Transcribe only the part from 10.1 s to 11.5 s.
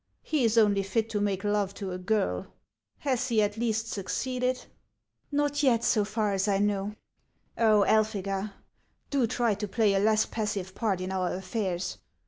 passive part in our